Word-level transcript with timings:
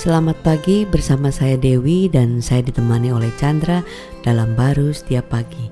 Selamat 0.00 0.40
pagi 0.40 0.88
bersama 0.88 1.28
saya 1.28 1.60
Dewi 1.60 2.08
dan 2.08 2.40
saya 2.40 2.64
ditemani 2.64 3.12
oleh 3.12 3.28
Chandra 3.36 3.84
dalam 4.24 4.56
baru 4.56 4.96
setiap 4.96 5.28
pagi. 5.28 5.68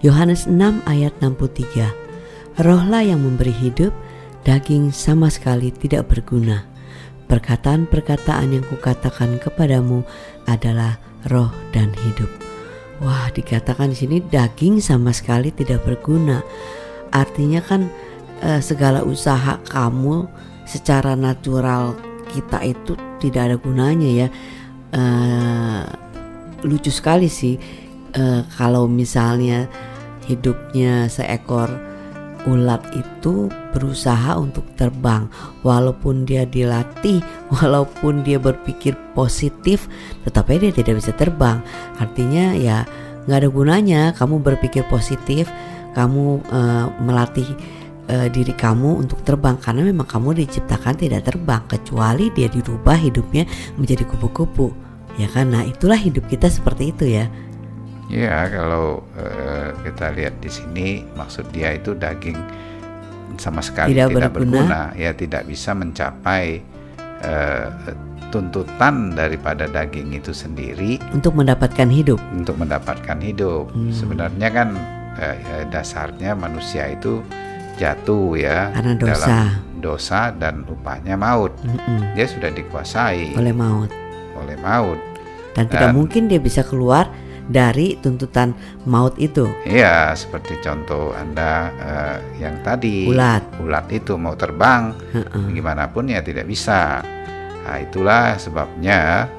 Yohanes 0.00 0.48
6 0.48 0.80
ayat 0.88 1.12
63. 1.20 2.64
Rohlah 2.64 3.04
yang 3.04 3.20
memberi 3.20 3.52
hidup, 3.52 3.92
daging 4.48 4.96
sama 4.96 5.28
sekali 5.28 5.68
tidak 5.76 6.08
berguna. 6.08 6.64
Perkataan-perkataan 7.28 8.56
yang 8.56 8.64
kukatakan 8.64 9.36
kepadamu 9.44 10.08
adalah 10.48 10.96
roh 11.28 11.52
dan 11.76 11.92
hidup. 12.08 12.32
Wah, 13.04 13.28
dikatakan 13.28 13.92
di 13.92 13.96
sini 14.00 14.24
daging 14.24 14.80
sama 14.80 15.12
sekali 15.12 15.52
tidak 15.52 15.84
berguna. 15.84 16.40
Artinya 17.12 17.60
kan 17.60 17.92
eh, 18.40 18.64
segala 18.64 19.04
usaha 19.04 19.60
kamu 19.68 20.24
secara 20.64 21.12
natural 21.12 21.92
kita 22.32 22.64
itu 22.64 23.05
tidak 23.22 23.52
ada 23.52 23.56
gunanya 23.58 24.26
ya. 24.26 24.28
Uh, 24.96 25.82
lucu 26.64 26.88
sekali 26.88 27.28
sih 27.28 27.60
uh, 28.16 28.42
kalau 28.56 28.88
misalnya 28.88 29.68
hidupnya 30.26 31.06
seekor 31.06 31.68
ulat 32.46 32.78
itu 32.94 33.50
berusaha 33.74 34.38
untuk 34.38 34.62
terbang 34.78 35.26
walaupun 35.66 36.22
dia 36.22 36.46
dilatih 36.46 37.18
walaupun 37.58 38.22
dia 38.22 38.38
berpikir 38.38 38.94
positif 39.12 39.90
tetapi 40.24 40.62
dia 40.62 40.72
tidak 40.72 41.02
bisa 41.02 41.12
terbang 41.12 41.58
artinya 41.98 42.54
ya 42.54 42.86
nggak 43.26 43.38
ada 43.42 43.50
gunanya 43.50 44.02
kamu 44.14 44.38
berpikir 44.38 44.86
positif 44.86 45.50
kamu 45.98 46.38
uh, 46.52 46.86
melatih 47.02 47.48
uh, 48.10 48.28
diri 48.30 48.54
kamu 48.54 49.06
untuk 49.06 49.20
terbang. 49.22 49.58
Karena 49.58 49.86
memang 49.86 50.06
kamu 50.06 50.38
diciptakan 50.46 50.94
tidak 50.98 51.26
terbang 51.26 51.62
kecuali 51.66 52.30
dia 52.32 52.48
dirubah 52.50 52.96
hidupnya 52.98 53.44
menjadi 53.76 54.06
kupu-kupu. 54.06 54.72
Ya 55.16 55.28
kan? 55.32 55.52
Nah 55.52 55.64
itulah 55.64 55.96
hidup 55.96 56.28
kita 56.28 56.46
seperti 56.50 56.92
itu 56.92 57.04
ya. 57.08 57.26
Ya 58.06 58.46
kalau 58.46 59.02
uh, 59.18 59.74
kita 59.82 60.14
lihat 60.14 60.38
di 60.38 60.50
sini 60.50 61.02
maksud 61.18 61.50
dia 61.50 61.74
itu 61.74 61.90
daging 61.98 62.38
sama 63.36 63.58
sekali 63.60 63.92
tidak, 63.92 64.14
tidak 64.14 64.32
berguna. 64.32 64.62
berguna. 64.62 64.82
Ya 64.94 65.10
tidak 65.10 65.42
bisa 65.50 65.74
mencapai 65.74 66.62
uh, 67.26 67.68
tuntutan 68.30 69.14
daripada 69.14 69.66
daging 69.66 70.14
itu 70.14 70.30
sendiri. 70.30 71.02
Untuk 71.10 71.34
mendapatkan 71.34 71.90
hidup. 71.90 72.22
Untuk 72.30 72.54
mendapatkan 72.58 73.18
hidup. 73.18 73.70
Hmm. 73.74 73.90
sebenarnya 73.90 74.50
kan 74.52 74.68
dasarnya 75.72 76.36
manusia 76.36 76.92
itu 76.92 77.24
jatuh 77.76 78.36
ya 78.36 78.72
karena 78.72 78.92
dosa 78.96 79.26
dalam 79.28 79.46
dosa 79.78 80.20
dan 80.34 80.64
upahnya 80.66 81.14
maut 81.14 81.52
mm 81.62 81.76
-mm. 81.76 82.00
dia 82.16 82.26
sudah 82.26 82.50
dikuasai 82.50 83.36
oleh 83.36 83.54
maut 83.54 83.90
oleh 84.36 84.56
maut 84.60 85.00
dan, 85.56 85.68
dan 85.68 85.72
tidak 85.72 85.90
mungkin 85.96 86.28
dia 86.28 86.40
bisa 86.40 86.64
keluar 86.64 87.08
dari 87.46 87.94
tuntutan 88.02 88.52
maut 88.84 89.14
itu. 89.22 89.46
Iya, 89.62 90.12
seperti 90.18 90.58
contoh 90.60 91.14
Anda 91.14 91.70
uh, 91.78 92.18
yang 92.42 92.60
tadi 92.66 93.06
ulat. 93.06 93.62
Ulat 93.62 93.86
itu 93.94 94.18
mau 94.18 94.34
terbang, 94.34 94.90
-uh. 95.14 95.46
gimana 95.54 95.86
pun 95.88 96.10
ya 96.10 96.20
tidak 96.20 96.50
bisa. 96.50 97.00
Nah, 97.66 97.78
itulah 97.82 98.34
sebabnya 98.38 99.30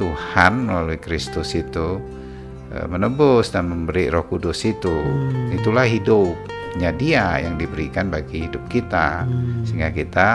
Tuhan 0.00 0.68
melalui 0.68 0.96
Kristus 0.96 1.52
itu 1.52 2.00
uh, 2.72 2.86
menebus 2.88 3.52
dan 3.52 3.68
memberi 3.68 4.08
Roh 4.08 4.24
Kudus 4.24 4.64
itu. 4.64 4.92
Hmm. 4.92 5.52
Itulah 5.52 5.84
hidup 5.84 6.32
hidupnya 6.70 6.90
dia 6.94 7.26
yang 7.42 7.58
diberikan 7.58 8.14
bagi 8.14 8.46
hidup 8.46 8.62
kita 8.70 9.26
hmm. 9.26 9.66
sehingga 9.66 9.90
kita 9.90 10.28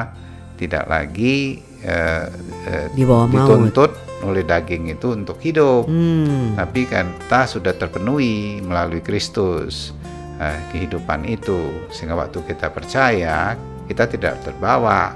tidak 0.60 0.84
lagi 0.92 1.64
uh, 1.88 2.28
uh, 2.68 2.88
dituntut 3.32 3.92
maut. 3.96 4.24
oleh 4.28 4.44
daging 4.44 4.92
itu 4.92 5.16
untuk 5.16 5.40
hidup 5.40 5.88
hmm. 5.88 6.60
tapi 6.60 6.84
kan 6.92 7.08
kita 7.24 7.48
sudah 7.48 7.72
terpenuhi 7.72 8.60
melalui 8.60 9.00
Kristus 9.00 9.96
uh, 10.44 10.60
kehidupan 10.76 11.24
itu 11.24 11.88
sehingga 11.88 12.20
waktu 12.20 12.44
kita 12.44 12.68
percaya 12.68 13.56
kita 13.88 14.04
tidak 14.12 14.44
terbawa 14.44 15.16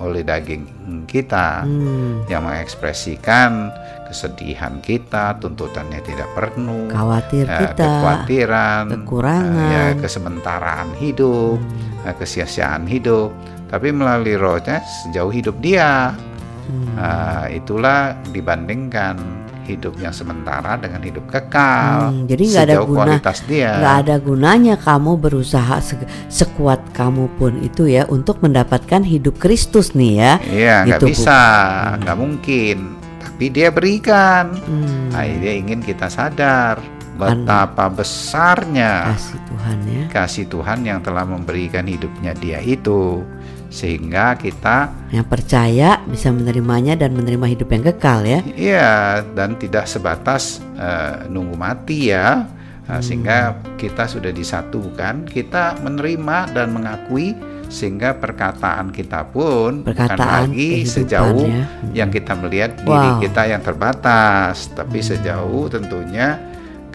oleh 0.00 0.20
daging 0.20 0.64
kita 1.08 1.64
hmm. 1.64 2.28
yang 2.28 2.44
mengekspresikan 2.44 3.72
kesedihan 4.06 4.78
kita, 4.80 5.34
tuntutannya 5.42 5.98
tidak 6.06 6.30
penuh, 6.38 6.86
khawatir 6.94 7.42
ya, 7.42 7.58
kita, 7.66 7.82
kekhawatiran, 7.82 8.84
kekurangan, 9.02 9.70
ya 9.72 9.84
kesementaraan 9.98 10.88
hidup, 11.02 11.58
hmm. 11.58 12.06
ya, 12.06 12.12
kesia-siaan 12.14 12.86
hidup. 12.86 13.34
Tapi 13.66 13.90
melalui 13.90 14.38
rohnya 14.38 14.78
sejauh 15.02 15.34
hidup 15.34 15.58
dia, 15.58 16.14
hmm. 16.70 16.94
nah, 16.94 17.50
itulah 17.50 18.14
dibandingkan 18.30 19.18
hidup 19.66 19.98
yang 19.98 20.14
sementara 20.14 20.78
dengan 20.78 21.02
hidup 21.02 21.26
kekal. 21.26 22.14
Hmm, 22.14 22.30
jadi 22.30 22.42
nggak 22.46 22.64
ada 22.70 22.78
guna, 22.86 23.14
nggak 23.18 23.96
ada 24.06 24.16
gunanya 24.22 24.74
kamu 24.78 25.18
berusaha 25.18 25.82
se 25.82 25.98
sekuat 26.30 26.94
kamu 26.94 27.26
pun 27.36 27.58
itu 27.60 27.90
ya 27.90 28.06
untuk 28.06 28.38
mendapatkan 28.40 29.02
hidup 29.02 29.42
Kristus 29.42 29.92
nih 29.98 30.12
ya. 30.14 30.32
Iya 30.46 30.76
nggak 30.86 31.00
gitu, 31.02 31.06
bisa, 31.10 31.40
nggak 32.00 32.16
hmm. 32.16 32.24
mungkin 32.24 32.76
tapi 33.20 33.52
dia 33.52 33.68
berikan. 33.68 34.54
Hmm. 34.64 35.12
Nah, 35.12 35.28
dia 35.28 35.52
ingin 35.60 35.84
kita 35.84 36.08
sadar 36.08 36.95
betapa 37.16 37.88
besarnya 37.88 39.16
kasih 39.16 39.40
Tuhan 39.48 39.78
ya. 39.88 40.04
Kasih 40.12 40.44
Tuhan 40.46 40.78
yang 40.84 41.00
telah 41.00 41.24
memberikan 41.24 41.88
hidupnya 41.88 42.36
dia 42.36 42.60
itu 42.60 43.24
sehingga 43.66 44.38
kita 44.38 44.88
yang 45.10 45.26
percaya 45.26 46.00
bisa 46.06 46.30
menerimanya 46.30 46.94
dan 46.94 47.12
menerima 47.12 47.46
hidup 47.50 47.68
yang 47.74 47.84
kekal 47.92 48.20
ya. 48.22 48.40
Iya, 48.56 48.94
dan 49.34 49.58
tidak 49.58 49.90
sebatas 49.90 50.62
uh, 50.78 51.26
nunggu 51.28 51.56
mati 51.58 52.14
ya. 52.14 52.46
Nah, 52.86 53.02
hmm. 53.02 53.04
sehingga 53.04 53.38
kita 53.74 54.06
sudah 54.06 54.30
disatukan, 54.30 55.26
kita 55.26 55.82
menerima 55.82 56.54
dan 56.54 56.70
mengakui 56.70 57.34
sehingga 57.66 58.14
perkataan 58.14 58.94
kita 58.94 59.26
pun 59.34 59.82
perkataan 59.82 60.14
bukan 60.14 60.54
lagi 60.54 60.86
sejauh 60.86 61.50
ya. 61.50 61.66
yang 61.90 62.14
kita 62.14 62.38
melihat 62.38 62.78
wow. 62.86 62.86
diri 62.86 63.10
kita 63.26 63.42
yang 63.50 63.62
terbatas, 63.66 64.70
tapi 64.70 65.02
hmm. 65.02 65.08
sejauh 65.10 65.66
tentunya 65.66 66.38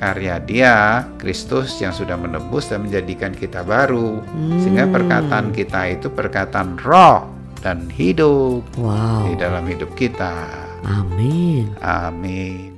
karya 0.01 0.41
Dia 0.41 1.05
Kristus 1.21 1.77
yang 1.77 1.93
sudah 1.93 2.17
menebus 2.17 2.73
dan 2.73 2.89
menjadikan 2.89 3.37
kita 3.37 3.61
baru, 3.61 4.17
hmm. 4.25 4.65
sehingga 4.65 4.89
perkataan 4.89 5.53
kita 5.53 5.93
itu 5.93 6.09
perkataan 6.09 6.81
roh 6.81 7.29
dan 7.61 7.85
hidup 7.93 8.65
wow. 8.81 9.29
di 9.29 9.37
dalam 9.37 9.61
hidup 9.69 9.93
kita. 9.93 10.49
Amin. 10.81 11.69
Amin. 11.85 12.70